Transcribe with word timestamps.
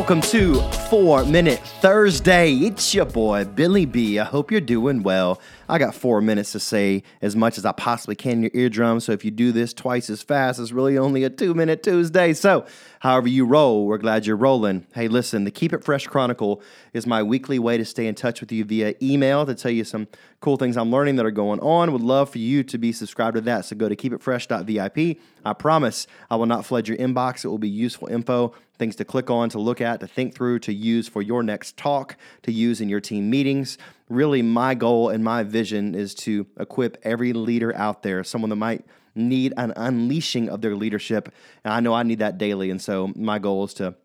welcome 0.00 0.22
to 0.22 0.54
Four 0.88 1.26
Minute 1.26 1.60
Thursday. 1.82 2.54
It's 2.54 2.94
your 2.94 3.04
boy, 3.04 3.44
Billy 3.44 3.84
B. 3.84 4.18
I 4.18 4.24
hope 4.24 4.50
you're 4.50 4.58
doing 4.58 5.02
well. 5.02 5.38
I 5.68 5.78
got 5.78 5.94
four 5.94 6.22
minutes 6.22 6.52
to 6.52 6.58
say 6.58 7.02
as 7.20 7.36
much 7.36 7.58
as 7.58 7.66
I 7.66 7.72
possibly 7.72 8.16
can 8.16 8.32
in 8.32 8.42
your 8.44 8.50
eardrum. 8.54 9.00
So 9.00 9.12
if 9.12 9.26
you 9.26 9.30
do 9.30 9.52
this 9.52 9.74
twice 9.74 10.08
as 10.08 10.22
fast, 10.22 10.58
it's 10.58 10.72
really 10.72 10.96
only 10.96 11.22
a 11.22 11.28
two 11.28 11.52
minute 11.52 11.82
Tuesday. 11.82 12.32
So, 12.32 12.64
however 13.00 13.28
you 13.28 13.44
roll, 13.44 13.86
we're 13.86 13.98
glad 13.98 14.24
you're 14.24 14.36
rolling. 14.36 14.86
Hey, 14.94 15.06
listen, 15.06 15.44
the 15.44 15.50
Keep 15.50 15.74
It 15.74 15.84
Fresh 15.84 16.06
Chronicle 16.06 16.62
is 16.94 17.06
my 17.06 17.22
weekly 17.22 17.58
way 17.58 17.76
to 17.76 17.84
stay 17.84 18.06
in 18.06 18.14
touch 18.14 18.40
with 18.40 18.50
you 18.50 18.64
via 18.64 18.94
email 19.02 19.44
to 19.44 19.54
tell 19.54 19.70
you 19.70 19.84
some 19.84 20.08
cool 20.40 20.56
things 20.56 20.76
I'm 20.78 20.90
learning 20.90 21.16
that 21.16 21.26
are 21.26 21.30
going 21.30 21.60
on. 21.60 21.92
Would 21.92 22.00
love 22.00 22.30
for 22.30 22.38
you 22.38 22.62
to 22.64 22.78
be 22.78 22.92
subscribed 22.92 23.34
to 23.34 23.42
that. 23.42 23.66
So 23.66 23.76
go 23.76 23.88
to 23.88 23.96
keepitfresh.vip. 23.96 25.18
I 25.44 25.52
promise 25.52 26.06
I 26.30 26.36
will 26.36 26.46
not 26.46 26.64
flood 26.64 26.88
your 26.88 26.96
inbox. 26.96 27.44
It 27.44 27.48
will 27.48 27.58
be 27.58 27.68
useful 27.68 28.08
info, 28.08 28.54
things 28.78 28.96
to 28.96 29.04
click 29.04 29.30
on, 29.30 29.50
to 29.50 29.58
look 29.58 29.80
at, 29.80 29.89
to 29.98 30.06
think 30.06 30.36
through, 30.36 30.60
to 30.60 30.72
use 30.72 31.08
for 31.08 31.22
your 31.22 31.42
next 31.42 31.76
talk, 31.76 32.16
to 32.44 32.52
use 32.52 32.80
in 32.80 32.88
your 32.88 33.00
team 33.00 33.28
meetings. 33.28 33.78
Really, 34.08 34.42
my 34.42 34.74
goal 34.74 35.08
and 35.08 35.24
my 35.24 35.42
vision 35.42 35.96
is 35.96 36.14
to 36.26 36.46
equip 36.60 36.96
every 37.02 37.32
leader 37.32 37.74
out 37.74 38.04
there, 38.04 38.22
someone 38.22 38.50
that 38.50 38.56
might 38.56 38.84
need 39.16 39.52
an 39.56 39.72
unleashing 39.74 40.48
of 40.48 40.60
their 40.60 40.76
leadership. 40.76 41.32
And 41.64 41.74
I 41.74 41.80
know 41.80 41.94
I 41.94 42.04
need 42.04 42.20
that 42.20 42.38
daily. 42.38 42.70
And 42.70 42.80
so 42.80 43.12
my 43.16 43.40
goal 43.40 43.64
is 43.64 43.74
to 43.74 43.96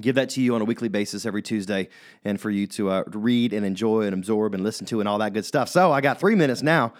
give 0.00 0.14
that 0.16 0.30
to 0.30 0.40
you 0.40 0.54
on 0.54 0.60
a 0.60 0.64
weekly 0.64 0.88
basis 0.88 1.26
every 1.26 1.42
Tuesday 1.42 1.88
and 2.24 2.40
for 2.40 2.50
you 2.50 2.66
to 2.68 2.90
uh, 2.90 3.04
read 3.08 3.52
and 3.52 3.64
enjoy 3.64 4.02
and 4.02 4.14
absorb 4.14 4.54
and 4.54 4.62
listen 4.62 4.86
to 4.86 5.00
and 5.00 5.08
all 5.08 5.18
that 5.18 5.32
good 5.32 5.44
stuff. 5.44 5.68
So 5.68 5.90
I 5.90 6.00
got 6.00 6.20
three 6.20 6.34
minutes 6.34 6.62
now. 6.62 6.92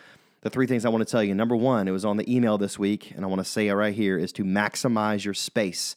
The 0.42 0.50
three 0.50 0.66
things 0.66 0.84
I 0.84 0.90
want 0.90 1.06
to 1.06 1.10
tell 1.10 1.24
you. 1.24 1.34
Number 1.34 1.56
one, 1.56 1.88
it 1.88 1.90
was 1.90 2.04
on 2.04 2.18
the 2.18 2.32
email 2.32 2.56
this 2.56 2.78
week, 2.78 3.10
and 3.16 3.24
I 3.24 3.28
want 3.28 3.40
to 3.40 3.44
say 3.44 3.66
it 3.66 3.74
right 3.74 3.94
here 3.94 4.16
is 4.16 4.32
to 4.34 4.44
maximize 4.44 5.24
your 5.24 5.34
space. 5.34 5.96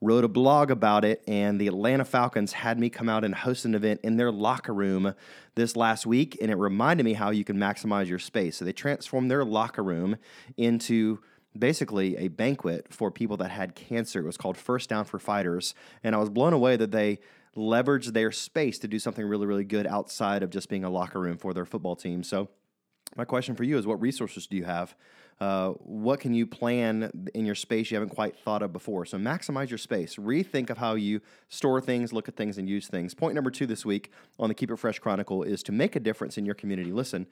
Wrote 0.00 0.22
a 0.24 0.28
blog 0.28 0.70
about 0.70 1.04
it, 1.04 1.24
and 1.26 1.60
the 1.60 1.66
Atlanta 1.66 2.04
Falcons 2.04 2.52
had 2.52 2.78
me 2.78 2.88
come 2.88 3.08
out 3.08 3.24
and 3.24 3.34
host 3.34 3.64
an 3.64 3.74
event 3.74 4.00
in 4.04 4.16
their 4.16 4.30
locker 4.30 4.72
room 4.72 5.14
this 5.56 5.74
last 5.74 6.06
week, 6.06 6.38
and 6.40 6.52
it 6.52 6.54
reminded 6.54 7.02
me 7.02 7.14
how 7.14 7.30
you 7.30 7.42
can 7.42 7.56
maximize 7.56 8.06
your 8.06 8.20
space. 8.20 8.58
So 8.58 8.64
they 8.64 8.72
transformed 8.72 9.28
their 9.28 9.44
locker 9.44 9.82
room 9.82 10.16
into 10.56 11.18
basically 11.58 12.16
a 12.16 12.28
banquet 12.28 12.86
for 12.90 13.10
people 13.10 13.36
that 13.38 13.50
had 13.50 13.74
cancer. 13.74 14.20
It 14.20 14.26
was 14.26 14.36
called 14.36 14.56
First 14.56 14.88
Down 14.88 15.04
for 15.04 15.18
Fighters. 15.18 15.74
And 16.04 16.14
I 16.14 16.18
was 16.18 16.30
blown 16.30 16.52
away 16.52 16.76
that 16.76 16.92
they 16.92 17.18
leveraged 17.56 18.12
their 18.12 18.30
space 18.30 18.78
to 18.78 18.88
do 18.88 18.98
something 18.98 19.24
really, 19.24 19.46
really 19.46 19.64
good 19.64 19.86
outside 19.86 20.42
of 20.42 20.50
just 20.50 20.68
being 20.68 20.84
a 20.84 20.90
locker 20.90 21.20
room 21.20 21.36
for 21.36 21.52
their 21.52 21.66
football 21.66 21.96
team. 21.96 22.22
So, 22.22 22.48
my 23.16 23.24
question 23.24 23.54
for 23.54 23.64
you 23.64 23.78
is 23.78 23.86
what 23.86 24.00
resources 24.00 24.46
do 24.46 24.56
you 24.56 24.64
have? 24.64 24.94
Uh, 25.40 25.70
what 25.84 26.18
can 26.18 26.34
you 26.34 26.46
plan 26.46 27.12
in 27.32 27.46
your 27.46 27.54
space 27.54 27.90
you 27.90 27.96
haven't 27.96 28.14
quite 28.14 28.36
thought 28.36 28.60
of 28.60 28.72
before? 28.72 29.04
So, 29.04 29.18
maximize 29.18 29.70
your 29.70 29.78
space. 29.78 30.16
Rethink 30.16 30.68
of 30.68 30.78
how 30.78 30.94
you 30.94 31.20
store 31.48 31.80
things, 31.80 32.12
look 32.12 32.28
at 32.28 32.36
things, 32.36 32.58
and 32.58 32.68
use 32.68 32.88
things. 32.88 33.14
Point 33.14 33.36
number 33.36 33.50
two 33.50 33.66
this 33.66 33.84
week 33.84 34.10
on 34.38 34.48
the 34.48 34.54
Keep 34.54 34.72
It 34.72 34.76
Fresh 34.76 34.98
Chronicle 34.98 35.44
is 35.44 35.62
to 35.64 35.72
make 35.72 35.94
a 35.94 36.00
difference 36.00 36.38
in 36.38 36.44
your 36.44 36.56
community. 36.56 36.92
Listen, 36.92 37.26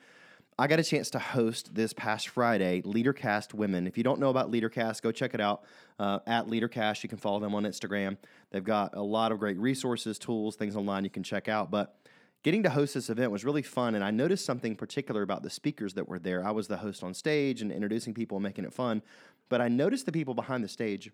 I 0.59 0.69
got 0.69 0.79
a 0.79 0.85
chance 0.85 1.11
to 1.11 1.19
host 1.19 1.75
this 1.75 1.93
past 1.93 2.29
Friday 2.29 2.81
LeaderCast 2.83 3.53
Women. 3.53 3.87
If 3.87 3.99
you 3.99 4.05
don't 4.05 4.21
know 4.21 4.31
about 4.31 4.51
LeaderCast, 4.51 5.03
go 5.03 5.13
check 5.13 5.35
it 5.35 5.41
out 5.41 5.65
uh, 5.99 6.21
at 6.27 6.47
LeaderCast. 6.47 7.03
You 7.03 7.09
can 7.09 7.19
follow 7.19 7.41
them 7.41 7.55
on 7.55 7.65
Instagram. 7.65 8.17
They've 8.53 8.65
got 8.65 8.97
a 8.97 9.03
lot 9.03 9.33
of 9.33 9.39
great 9.39 9.59
resources, 9.59 10.19
tools, 10.19 10.57
things 10.57 10.77
online 10.77 11.05
you 11.05 11.11
can 11.11 11.23
check 11.23 11.49
out. 11.49 11.71
But 11.71 11.95
getting 12.47 12.63
to 12.63 12.71
host 12.71 12.95
this 12.95 13.11
event 13.11 13.33
was 13.33 13.45
really 13.45 13.61
fun, 13.61 13.97
and 13.97 14.05
I 14.05 14.13
noticed 14.13 14.45
something 14.45 14.77
particular 14.77 15.23
about 15.23 15.43
the 15.43 15.51
speakers 15.51 15.95
that 15.95 16.09
were 16.09 16.21
there. 16.21 16.47
I 16.47 16.53
was 16.53 16.69
the 16.69 16.77
host 16.77 17.03
on 17.03 17.13
stage 17.13 17.61
and 17.61 17.73
introducing 17.73 18.15
people 18.15 18.37
and 18.37 18.45
making 18.45 18.65
it 18.65 18.73
fun, 18.73 19.03
but 19.49 19.61
I 19.61 19.67
noticed 19.67 20.07
the 20.07 20.13
people 20.13 20.33
behind 20.33 20.63
the 20.63 20.69
stage 20.69 21.11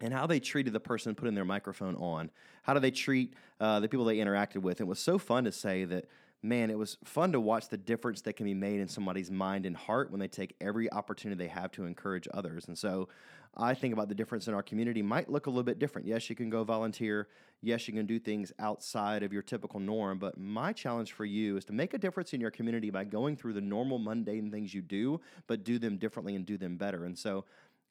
and 0.00 0.12
how 0.12 0.26
they 0.26 0.40
treated 0.40 0.72
the 0.72 0.80
person 0.80 1.14
putting 1.14 1.36
their 1.36 1.44
microphone 1.44 1.94
on. 1.94 2.32
How 2.64 2.74
do 2.74 2.80
they 2.80 2.90
treat 2.90 3.34
uh, 3.60 3.78
the 3.78 3.88
people 3.88 4.04
they 4.04 4.16
interacted 4.16 4.62
with? 4.62 4.80
It 4.80 4.88
was 4.88 4.98
so 4.98 5.16
fun 5.16 5.44
to 5.44 5.52
say 5.52 5.84
that 5.84 6.06
man, 6.42 6.70
it 6.70 6.78
was 6.78 6.96
fun 7.04 7.32
to 7.32 7.40
watch 7.40 7.68
the 7.68 7.76
difference 7.76 8.20
that 8.22 8.34
can 8.34 8.46
be 8.46 8.54
made 8.54 8.80
in 8.80 8.88
somebody's 8.88 9.30
mind 9.30 9.66
and 9.66 9.76
heart 9.76 10.10
when 10.10 10.20
they 10.20 10.28
take 10.28 10.54
every 10.60 10.90
opportunity 10.92 11.44
they 11.44 11.48
have 11.48 11.72
to 11.72 11.84
encourage 11.84 12.28
others. 12.32 12.68
And 12.68 12.78
so 12.78 13.08
I 13.56 13.74
think 13.74 13.92
about 13.92 14.08
the 14.08 14.14
difference 14.14 14.46
in 14.46 14.54
our 14.54 14.62
community 14.62 15.02
might 15.02 15.28
look 15.28 15.46
a 15.46 15.50
little 15.50 15.64
bit 15.64 15.80
different. 15.80 16.06
Yes, 16.06 16.30
you 16.30 16.36
can 16.36 16.48
go 16.48 16.62
volunteer. 16.62 17.26
Yes, 17.60 17.88
you 17.88 17.94
can 17.94 18.06
do 18.06 18.20
things 18.20 18.52
outside 18.60 19.24
of 19.24 19.32
your 19.32 19.42
typical 19.42 19.80
norm. 19.80 20.18
But 20.18 20.38
my 20.38 20.72
challenge 20.72 21.12
for 21.12 21.24
you 21.24 21.56
is 21.56 21.64
to 21.66 21.72
make 21.72 21.92
a 21.92 21.98
difference 21.98 22.32
in 22.32 22.40
your 22.40 22.52
community 22.52 22.90
by 22.90 23.02
going 23.02 23.36
through 23.36 23.54
the 23.54 23.60
normal, 23.60 23.98
mundane 23.98 24.50
things 24.50 24.72
you 24.72 24.82
do, 24.82 25.20
but 25.48 25.64
do 25.64 25.78
them 25.78 25.96
differently 25.96 26.36
and 26.36 26.46
do 26.46 26.56
them 26.56 26.76
better. 26.76 27.04
And 27.04 27.18
so 27.18 27.44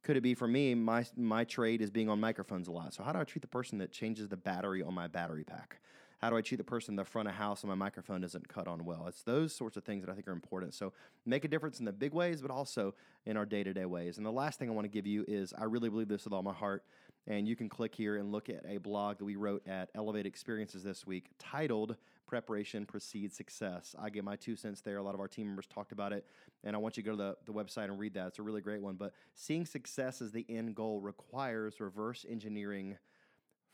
could 0.04 0.16
it 0.16 0.22
be 0.22 0.36
for 0.36 0.48
me 0.48 0.74
my 0.74 1.06
my 1.18 1.44
trade 1.44 1.82
is 1.82 1.92
being 1.92 2.08
on 2.08 2.18
microphones 2.18 2.70
a 2.70 2.72
lot 2.72 2.94
so 2.94 3.04
how 3.04 3.12
do 3.12 3.20
i 3.20 3.24
treat 3.26 3.42
the 3.42 3.48
person 3.48 3.78
that 3.80 3.92
changes 3.92 4.30
the 4.30 4.38
battery 4.38 4.82
on 4.82 4.94
my 4.94 5.08
battery 5.08 5.44
pack 5.44 5.82
how 6.18 6.32
do 6.32 6.38
I 6.38 6.42
treat 6.42 6.58
the 6.58 6.64
person 6.64 6.94
in 6.94 6.96
the 6.96 7.06
front 7.06 7.28
of 7.28 7.36
house 7.36 7.62
and 7.62 7.70
my 7.70 7.76
microphone 7.76 8.22
doesn't 8.22 8.48
cut 8.48 8.68
on 8.68 8.86
well? 8.86 9.06
It's 9.08 9.24
those 9.24 9.54
sorts 9.54 9.78
of 9.78 9.84
things 9.84 10.04
that 10.04 10.12
I 10.12 10.16
think 10.16 10.28
are 10.28 10.34
important. 10.34 10.74
So 10.74 10.94
make 11.26 11.46
a 11.46 11.48
difference 11.48 11.80
in 11.80 11.86
the 11.86 11.92
big 11.92 12.14
ways, 12.14 12.42
but 12.42 12.50
also 12.50 12.96
in 13.26 13.38
our 13.38 13.46
day 13.46 13.64
to 13.64 13.74
day 13.74 13.86
ways. 13.86 14.18
And 14.18 14.26
the 14.26 14.32
last 14.32 14.58
thing 14.58 14.70
I 14.70 14.74
want 14.74 14.86
to 14.86 14.90
give 14.90 15.06
you 15.06 15.26
is 15.28 15.54
I 15.58 15.66
really 15.66 15.90
believe 15.90 16.08
this 16.08 16.24
with 16.24 16.34
all 16.34 16.44
my 16.44 16.54
heart. 16.54 16.84
And 17.28 17.48
you 17.48 17.56
can 17.56 17.70
click 17.70 17.94
here 17.94 18.16
and 18.16 18.32
look 18.32 18.50
at 18.50 18.66
a 18.68 18.78
blog 18.78 19.20
that 19.20 19.26
we 19.26 19.36
wrote 19.36 19.68
at 19.68 19.90
Elevate 19.94 20.26
Experiences 20.26 20.84
this 20.84 21.06
week 21.06 21.26
titled 21.38 21.98
Preparation 22.26 22.86
Precedes 22.86 23.36
Success. 23.36 23.96
I 24.00 24.10
get 24.10 24.24
my 24.24 24.38
two 24.38 24.56
cents 24.56 24.82
there. 24.82 24.98
A 24.98 25.04
lot 25.04 25.14
of 25.14 25.20
our 25.20 25.28
team 25.28 25.48
members 25.48 25.68
talked 25.68 25.92
about 25.92 26.14
it. 26.14 26.26
And 26.64 26.76
I 26.76 26.80
want 26.80 26.98
you 26.98 27.04
to 27.04 27.10
go 27.10 27.12
to 27.12 27.18
the, 27.18 27.52
the 27.52 27.54
website 27.54 27.86
and 27.86 28.00
read 28.00 28.14
that. 28.16 28.28
It's 28.28 28.40
a 28.40 28.44
really 28.44 28.62
great 28.62 28.82
one. 28.82 28.96
But 28.96 29.14
seeing 29.36 29.66
success 29.66 30.22
as 30.22 30.32
the 30.32 30.46
end 30.50 30.74
goal 30.74 31.00
requires 31.00 31.80
reverse 31.80 32.26
engineering 32.28 32.98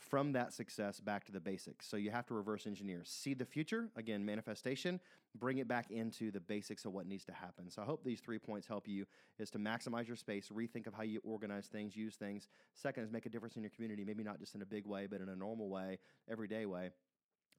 from 0.10 0.34
that 0.34 0.54
success 0.54 1.00
back 1.00 1.24
to 1.26 1.32
the 1.32 1.40
basics. 1.40 1.88
So 1.88 1.98
you 1.98 2.12
have 2.12 2.26
to 2.28 2.34
reverse 2.34 2.68
engineer. 2.68 3.02
See 3.06 3.34
the 3.34 3.46
future, 3.46 3.90
again, 3.96 4.26
manifestation, 4.26 5.00
bring 5.36 5.58
it 5.58 5.68
back 5.68 5.92
into 5.92 6.32
the 6.32 6.40
basics 6.40 6.86
of 6.86 6.94
what 6.94 7.08
needs 7.08 7.26
to 7.26 7.32
happen. 7.32 7.70
So 7.70 7.82
I 7.82 7.86
hope 7.86 8.04
these 8.04 8.20
three 8.20 8.40
points 8.40 8.68
help 8.68 8.88
you 8.88 9.06
is 9.40 9.50
to 9.52 9.60
maximize 9.60 10.08
your 10.08 10.16
space, 10.16 10.50
rethink 10.54 10.88
of 10.88 10.94
how 10.94 11.04
you 11.04 11.22
organize 11.24 11.68
things, 11.68 11.96
use 11.96 12.16
things. 12.16 12.48
Second 12.76 13.04
is 13.04 13.12
make 13.12 13.26
a 13.26 13.30
difference 13.30 13.56
in 13.56 13.64
your 13.64 13.72
community, 13.72 14.04
maybe 14.04 14.24
not 14.24 14.40
just 14.40 14.56
in 14.56 14.62
a 14.62 14.66
big 14.66 14.86
way, 14.86 15.08
but 15.10 15.22
in 15.22 15.30
a 15.30 15.36
normal 15.36 15.70
way, 15.70 16.00
everyday 16.30 16.66
way. 16.66 16.92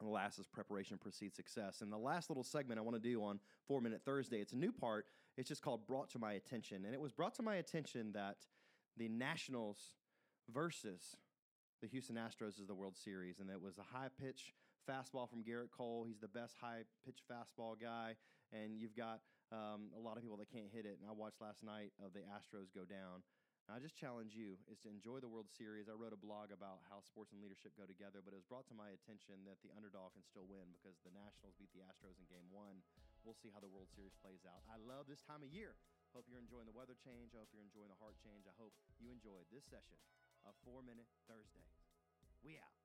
And 0.01 0.09
the 0.09 0.13
last 0.13 0.39
is 0.39 0.47
preparation 0.47 0.99
precedes 0.99 1.37
success. 1.37 1.81
And 1.81 1.93
the 1.93 1.99
last 1.99 2.29
little 2.29 2.45
segment 2.45 2.79
I 2.79 2.83
want 2.83 2.97
to 2.97 3.09
do 3.09 3.23
on 3.23 3.39
4 3.69 3.81
Minute 3.81 4.03
Thursday, 4.05 4.41
it's 4.41 4.53
a 4.53 4.57
new 4.57 4.73
part. 4.73 5.07
It's 5.37 5.49
just 5.49 5.63
called 5.63 5.87
Brought 5.87 6.11
to 6.11 6.19
My 6.19 6.33
Attention. 6.33 6.85
And 6.85 6.95
it 6.95 7.01
was 7.01 7.13
brought 7.13 7.35
to 7.37 7.43
my 7.43 7.57
attention 7.57 8.13
that 8.13 8.37
the 8.97 9.09
Nationals 9.09 9.79
versus 10.53 11.17
the 11.83 11.89
Houston 11.89 12.17
Astros 12.17 12.61
is 12.61 12.67
the 12.67 12.75
World 12.75 12.97
Series, 12.97 13.41
and 13.41 13.51
it 13.51 13.61
was 13.61 13.79
a 13.79 13.87
high 13.87 14.09
pitch 14.21 14.55
fastball 14.85 15.29
from 15.29 15.43
Gerrit 15.43 15.73
Cole. 15.73 16.05
He's 16.07 16.21
the 16.21 16.31
best 16.31 16.57
high 16.61 16.85
pitch 17.05 17.25
fastball 17.25 17.81
guy, 17.81 18.17
and 18.53 18.77
you've 18.77 18.97
got 18.97 19.25
um, 19.53 19.93
a 19.97 20.01
lot 20.01 20.17
of 20.17 20.23
people 20.23 20.37
that 20.41 20.51
can't 20.53 20.71
hit 20.71 20.85
it. 20.85 21.01
And 21.01 21.09
I 21.09 21.13
watched 21.13 21.41
last 21.41 21.65
night 21.65 21.93
of 22.01 22.13
the 22.13 22.25
Astros 22.25 22.73
go 22.73 22.85
down. 22.85 23.25
And 23.65 23.73
I 23.73 23.81
just 23.81 23.97
challenge 23.97 24.37
you 24.37 24.61
is 24.69 24.77
to 24.85 24.93
enjoy 24.93 25.25
the 25.25 25.31
World 25.33 25.49
Series. 25.49 25.89
I 25.89 25.97
wrote 25.97 26.13
a 26.13 26.21
blog 26.21 26.53
about 26.53 26.85
how 26.85 27.01
sports 27.01 27.33
and 27.33 27.41
leadership 27.41 27.73
go 27.81 27.89
together, 27.89 28.21
but 28.21 28.37
it 28.37 28.41
was 28.41 28.45
brought 28.45 28.69
to 28.69 28.77
my 28.77 28.93
attention 28.93 29.41
that 29.49 29.57
the 29.65 29.73
underdog 29.73 30.13
can 30.13 30.21
still 30.21 30.45
win 30.45 30.69
because 30.77 31.01
the 31.01 31.17
Nationals 31.17 31.57
beat 31.57 31.73
the 31.73 31.81
Astros 31.81 32.21
in 32.21 32.29
Game 32.29 32.45
One. 32.53 32.85
We'll 33.25 33.41
see 33.41 33.49
how 33.49 33.65
the 33.65 33.73
World 33.73 33.89
Series 33.89 34.13
plays 34.21 34.45
out. 34.45 34.61
I 34.69 34.77
love 34.77 35.09
this 35.09 35.25
time 35.25 35.41
of 35.41 35.49
year. 35.49 35.81
Hope 36.13 36.29
you're 36.29 36.45
enjoying 36.45 36.69
the 36.69 36.77
weather 36.77 36.93
change. 36.93 37.33
I 37.33 37.41
hope 37.41 37.57
you're 37.57 37.65
enjoying 37.65 37.89
the 37.89 37.97
heart 37.97 38.21
change. 38.21 38.45
I 38.45 38.53
hope 38.61 38.77
you 39.01 39.09
enjoyed 39.09 39.49
this 39.49 39.65
session 39.65 39.97
of 40.45 40.55
Four 40.65 40.83
Minute 40.85 41.09
Thursday. 41.27 41.65
We 42.45 42.57
out. 42.61 42.77